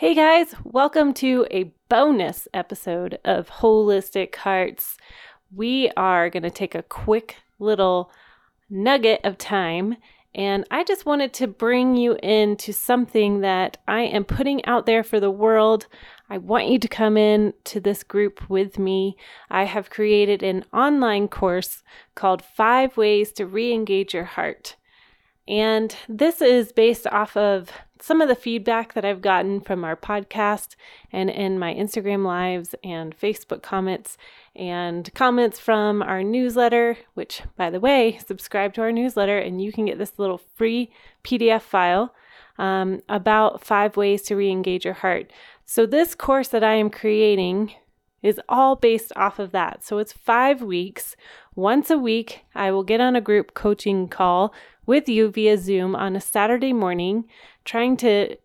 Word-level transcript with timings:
Hey 0.00 0.14
guys, 0.14 0.54
welcome 0.64 1.12
to 1.12 1.46
a 1.50 1.74
bonus 1.90 2.48
episode 2.54 3.18
of 3.22 3.50
Holistic 3.50 4.34
Hearts. 4.34 4.96
We 5.54 5.90
are 5.94 6.30
going 6.30 6.42
to 6.42 6.50
take 6.50 6.74
a 6.74 6.82
quick 6.82 7.36
little 7.58 8.10
nugget 8.70 9.20
of 9.24 9.36
time, 9.36 9.98
and 10.34 10.64
I 10.70 10.84
just 10.84 11.04
wanted 11.04 11.34
to 11.34 11.46
bring 11.46 11.96
you 11.96 12.16
into 12.22 12.72
something 12.72 13.42
that 13.42 13.76
I 13.86 14.00
am 14.00 14.24
putting 14.24 14.64
out 14.64 14.86
there 14.86 15.04
for 15.04 15.20
the 15.20 15.30
world. 15.30 15.86
I 16.30 16.38
want 16.38 16.68
you 16.68 16.78
to 16.78 16.88
come 16.88 17.18
in 17.18 17.52
to 17.64 17.78
this 17.78 18.02
group 18.02 18.48
with 18.48 18.78
me. 18.78 19.18
I 19.50 19.64
have 19.64 19.90
created 19.90 20.42
an 20.42 20.64
online 20.72 21.28
course 21.28 21.82
called 22.14 22.40
Five 22.40 22.96
Ways 22.96 23.32
to 23.32 23.44
Re 23.44 23.70
Engage 23.74 24.14
Your 24.14 24.24
Heart. 24.24 24.76
And 25.46 25.94
this 26.08 26.40
is 26.40 26.72
based 26.72 27.06
off 27.08 27.36
of 27.36 27.70
some 28.02 28.20
of 28.20 28.28
the 28.28 28.34
feedback 28.34 28.94
that 28.94 29.04
I've 29.04 29.20
gotten 29.20 29.60
from 29.60 29.84
our 29.84 29.96
podcast 29.96 30.76
and 31.12 31.30
in 31.30 31.58
my 31.58 31.74
Instagram 31.74 32.24
lives 32.24 32.74
and 32.82 33.18
Facebook 33.18 33.62
comments 33.62 34.16
and 34.56 35.12
comments 35.14 35.58
from 35.58 36.02
our 36.02 36.22
newsletter, 36.22 36.98
which, 37.14 37.42
by 37.56 37.70
the 37.70 37.80
way, 37.80 38.18
subscribe 38.26 38.74
to 38.74 38.80
our 38.82 38.92
newsletter 38.92 39.38
and 39.38 39.62
you 39.62 39.72
can 39.72 39.86
get 39.86 39.98
this 39.98 40.18
little 40.18 40.38
free 40.56 40.90
PDF 41.24 41.62
file 41.62 42.14
um, 42.58 43.00
about 43.08 43.64
five 43.64 43.96
ways 43.96 44.22
to 44.22 44.36
re 44.36 44.50
engage 44.50 44.84
your 44.84 44.94
heart. 44.94 45.32
So, 45.64 45.86
this 45.86 46.14
course 46.14 46.48
that 46.48 46.64
I 46.64 46.74
am 46.74 46.90
creating 46.90 47.72
is 48.22 48.40
all 48.48 48.76
based 48.76 49.12
off 49.16 49.38
of 49.38 49.52
that. 49.52 49.84
So, 49.84 49.98
it's 49.98 50.12
five 50.12 50.62
weeks. 50.62 51.16
Once 51.54 51.90
a 51.90 51.98
week, 51.98 52.44
I 52.54 52.70
will 52.70 52.84
get 52.84 53.00
on 53.00 53.16
a 53.16 53.20
group 53.20 53.54
coaching 53.54 54.08
call 54.08 54.54
with 54.86 55.08
you 55.08 55.30
via 55.30 55.58
Zoom 55.58 55.94
on 55.96 56.16
a 56.16 56.20
Saturday 56.20 56.72
morning, 56.72 57.24
trying 57.64 57.96
to 57.98 58.36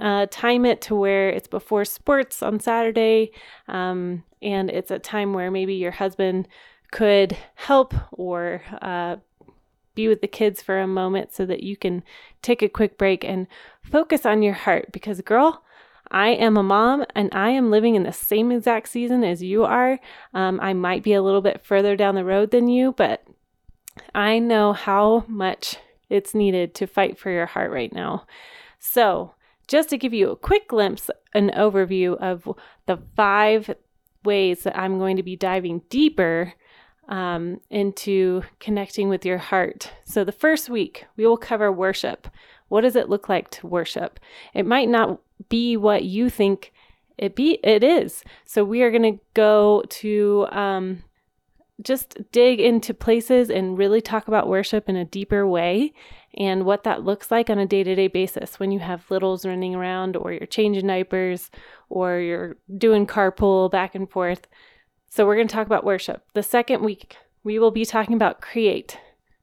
uh, 0.00 0.26
time 0.30 0.64
it 0.64 0.80
to 0.82 0.94
where 0.94 1.28
it's 1.28 1.48
before 1.48 1.84
sports 1.84 2.42
on 2.42 2.58
Saturday, 2.58 3.30
um, 3.68 4.24
and 4.40 4.70
it's 4.70 4.90
a 4.90 4.98
time 4.98 5.32
where 5.32 5.50
maybe 5.50 5.74
your 5.74 5.92
husband 5.92 6.48
could 6.90 7.36
help 7.54 7.94
or 8.12 8.62
uh, 8.82 9.16
be 9.94 10.08
with 10.08 10.20
the 10.20 10.28
kids 10.28 10.62
for 10.62 10.80
a 10.80 10.86
moment 10.86 11.32
so 11.32 11.46
that 11.46 11.62
you 11.62 11.76
can 11.76 12.02
take 12.42 12.62
a 12.62 12.68
quick 12.68 12.98
break 12.98 13.24
and 13.24 13.46
focus 13.82 14.26
on 14.26 14.42
your 14.42 14.54
heart. 14.54 14.90
Because, 14.92 15.20
girl, 15.20 15.64
I 16.12 16.28
am 16.28 16.58
a 16.58 16.62
mom 16.62 17.06
and 17.14 17.30
I 17.32 17.50
am 17.50 17.70
living 17.70 17.94
in 17.94 18.02
the 18.02 18.12
same 18.12 18.52
exact 18.52 18.88
season 18.88 19.24
as 19.24 19.42
you 19.42 19.64
are. 19.64 19.98
Um, 20.34 20.60
I 20.60 20.74
might 20.74 21.02
be 21.02 21.14
a 21.14 21.22
little 21.22 21.40
bit 21.40 21.64
further 21.64 21.96
down 21.96 22.14
the 22.14 22.24
road 22.24 22.50
than 22.50 22.68
you, 22.68 22.92
but 22.92 23.26
I 24.14 24.38
know 24.38 24.74
how 24.74 25.24
much 25.26 25.78
it's 26.10 26.34
needed 26.34 26.74
to 26.76 26.86
fight 26.86 27.18
for 27.18 27.30
your 27.30 27.46
heart 27.46 27.70
right 27.70 27.92
now. 27.92 28.26
So, 28.78 29.34
just 29.68 29.88
to 29.88 29.96
give 29.96 30.12
you 30.12 30.30
a 30.30 30.36
quick 30.36 30.68
glimpse, 30.68 31.08
an 31.32 31.50
overview 31.56 32.16
of 32.18 32.46
the 32.86 32.98
five 33.16 33.74
ways 34.22 34.64
that 34.64 34.78
I'm 34.78 34.98
going 34.98 35.16
to 35.16 35.22
be 35.22 35.36
diving 35.36 35.80
deeper 35.88 36.52
um, 37.08 37.60
into 37.70 38.42
connecting 38.60 39.08
with 39.08 39.24
your 39.24 39.38
heart. 39.38 39.92
So, 40.04 40.24
the 40.24 40.32
first 40.32 40.68
week, 40.68 41.06
we 41.16 41.26
will 41.26 41.38
cover 41.38 41.72
worship. 41.72 42.28
What 42.68 42.82
does 42.82 42.96
it 42.96 43.08
look 43.08 43.28
like 43.28 43.50
to 43.52 43.66
worship? 43.66 44.20
It 44.52 44.66
might 44.66 44.88
not 44.88 45.20
be 45.48 45.76
what 45.76 46.04
you 46.04 46.30
think 46.30 46.72
it 47.18 47.36
be. 47.36 47.58
It 47.62 47.84
is. 47.84 48.24
So, 48.44 48.64
we 48.64 48.82
are 48.82 48.90
going 48.90 49.16
to 49.16 49.20
go 49.34 49.84
to 49.88 50.46
um, 50.50 51.04
just 51.82 52.18
dig 52.32 52.60
into 52.60 52.94
places 52.94 53.50
and 53.50 53.78
really 53.78 54.00
talk 54.00 54.28
about 54.28 54.48
worship 54.48 54.88
in 54.88 54.96
a 54.96 55.04
deeper 55.04 55.46
way 55.46 55.92
and 56.34 56.64
what 56.64 56.84
that 56.84 57.04
looks 57.04 57.30
like 57.30 57.50
on 57.50 57.58
a 57.58 57.66
day 57.66 57.84
to 57.84 57.94
day 57.94 58.08
basis 58.08 58.58
when 58.58 58.72
you 58.72 58.78
have 58.78 59.10
littles 59.10 59.44
running 59.44 59.74
around, 59.74 60.16
or 60.16 60.32
you're 60.32 60.46
changing 60.46 60.86
diapers, 60.86 61.50
or 61.88 62.18
you're 62.18 62.56
doing 62.78 63.06
carpool 63.06 63.70
back 63.70 63.94
and 63.94 64.10
forth. 64.10 64.48
So, 65.08 65.26
we're 65.26 65.36
going 65.36 65.48
to 65.48 65.54
talk 65.54 65.66
about 65.66 65.84
worship. 65.84 66.24
The 66.34 66.42
second 66.42 66.82
week, 66.82 67.16
we 67.44 67.58
will 67.58 67.70
be 67.70 67.84
talking 67.84 68.14
about 68.14 68.40
create. 68.40 68.98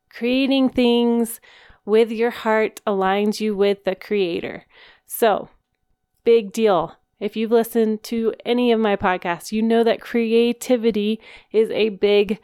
Creating 0.10 0.70
things 0.70 1.40
with 1.86 2.12
your 2.12 2.32
heart 2.32 2.82
aligns 2.88 3.40
you 3.40 3.56
with 3.56 3.84
the 3.84 3.96
Creator. 3.96 4.66
So, 5.06 5.50
big 6.24 6.52
deal. 6.52 6.96
If 7.20 7.36
you've 7.36 7.52
listened 7.52 8.04
to 8.04 8.34
any 8.46 8.72
of 8.72 8.80
my 8.80 8.96
podcasts, 8.96 9.52
you 9.52 9.62
know 9.62 9.84
that 9.84 10.02
creativity 10.02 11.20
is 11.52 11.70
a 11.72 11.90
big 11.90 12.40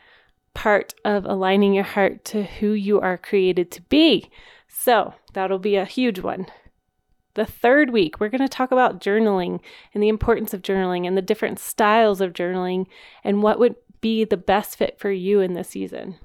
part 0.53 0.93
of 1.03 1.25
aligning 1.25 1.73
your 1.73 1.83
heart 1.83 2.25
to 2.25 2.43
who 2.43 2.71
you 2.71 2.99
are 2.99 3.17
created 3.17 3.71
to 3.71 3.81
be. 3.83 4.29
So 4.67 5.13
that'll 5.33 5.59
be 5.59 5.75
a 5.75 5.85
huge 5.85 6.19
one. 6.19 6.47
The 7.35 7.45
third 7.45 7.89
week, 7.89 8.19
we're 8.19 8.29
going 8.29 8.41
to 8.41 8.47
talk 8.47 8.71
about 8.71 9.01
journaling 9.01 9.59
and 9.93 10.01
the 10.01 10.07
importance 10.07 10.53
of 10.53 10.61
journaling 10.61 11.05
and 11.05 11.17
the 11.17 11.21
different 11.21 11.59
styles 11.59 12.21
of 12.21 12.33
journaling 12.33 12.87
and 13.23 13.43
what 13.43 13.59
would 13.59 13.75
be 14.01 14.23
the 14.23 14.37
best 14.37 14.77
fit 14.77 14.97
for 14.99 15.11
you 15.11 15.41
in 15.41 15.53
this 15.53 15.69
season. 15.69 16.15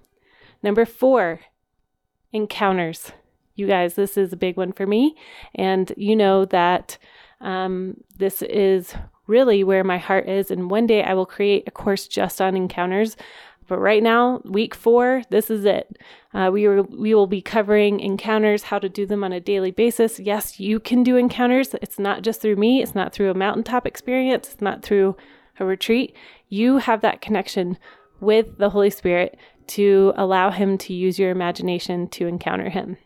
Number 0.62 0.84
four, 0.84 1.40
encounters. 2.32 3.12
You 3.54 3.66
guys, 3.66 3.94
this 3.94 4.16
is 4.16 4.32
a 4.32 4.36
big 4.36 4.56
one 4.56 4.72
for 4.72 4.86
me. 4.86 5.16
And 5.54 5.92
you 5.96 6.14
know 6.14 6.44
that 6.46 6.96
um, 7.40 7.96
this 8.18 8.42
is 8.42 8.94
really 9.26 9.64
where 9.64 9.84
my 9.84 9.98
heart 9.98 10.28
is. 10.28 10.50
And 10.50 10.70
one 10.70 10.86
day 10.86 11.02
I 11.02 11.14
will 11.14 11.26
create 11.26 11.64
a 11.66 11.70
course 11.70 12.06
just 12.06 12.40
on 12.40 12.56
encounters. 12.56 13.16
But 13.68 13.78
right 13.78 14.02
now, 14.02 14.42
week 14.44 14.74
four, 14.74 15.22
this 15.30 15.48
is 15.48 15.64
it. 15.64 15.96
Uh, 16.34 16.50
we, 16.52 16.66
are, 16.66 16.82
we 16.82 17.14
will 17.14 17.28
be 17.28 17.40
covering 17.40 18.00
encounters, 18.00 18.64
how 18.64 18.80
to 18.80 18.88
do 18.88 19.06
them 19.06 19.22
on 19.22 19.32
a 19.32 19.38
daily 19.38 19.70
basis. 19.70 20.18
Yes, 20.18 20.58
you 20.58 20.80
can 20.80 21.04
do 21.04 21.16
encounters. 21.16 21.74
It's 21.80 21.98
not 21.98 22.22
just 22.22 22.42
through 22.42 22.56
me, 22.56 22.82
it's 22.82 22.96
not 22.96 23.12
through 23.12 23.30
a 23.30 23.34
mountaintop 23.34 23.86
experience, 23.86 24.52
it's 24.52 24.60
not 24.60 24.82
through 24.82 25.16
a 25.60 25.64
retreat. 25.64 26.16
You 26.48 26.78
have 26.78 27.00
that 27.02 27.20
connection 27.20 27.78
with 28.18 28.58
the 28.58 28.70
Holy 28.70 28.90
Spirit 28.90 29.38
to 29.68 30.12
allow 30.16 30.50
Him 30.50 30.76
to 30.78 30.92
use 30.92 31.20
your 31.20 31.30
imagination 31.30 32.08
to 32.08 32.26
encounter 32.26 32.70
Him. 32.70 32.96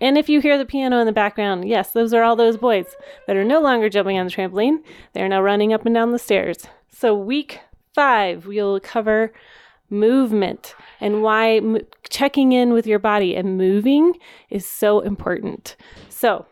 And 0.00 0.18
if 0.18 0.28
you 0.28 0.40
hear 0.40 0.58
the 0.58 0.66
piano 0.66 0.98
in 0.98 1.06
the 1.06 1.12
background, 1.12 1.66
yes, 1.68 1.92
those 1.92 2.12
are 2.12 2.22
all 2.22 2.36
those 2.36 2.56
boys 2.56 2.86
that 3.26 3.36
are 3.36 3.44
no 3.44 3.60
longer 3.60 3.88
jumping 3.88 4.18
on 4.18 4.26
the 4.26 4.32
trampoline. 4.32 4.82
They're 5.12 5.28
now 5.28 5.40
running 5.40 5.72
up 5.72 5.86
and 5.86 5.94
down 5.94 6.12
the 6.12 6.18
stairs. 6.18 6.66
So, 6.90 7.14
week 7.14 7.60
five, 7.94 8.46
we'll 8.46 8.78
cover 8.80 9.32
movement 9.88 10.74
and 11.00 11.22
why 11.22 11.56
m- 11.56 11.78
checking 12.10 12.52
in 12.52 12.72
with 12.72 12.86
your 12.86 12.98
body 12.98 13.34
and 13.34 13.56
moving 13.56 14.14
is 14.50 14.66
so 14.66 15.00
important. 15.00 15.76
So, 16.10 16.46